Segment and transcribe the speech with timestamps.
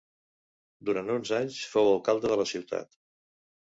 [0.89, 2.95] Durant uns anys fou alcalde de la ciutat.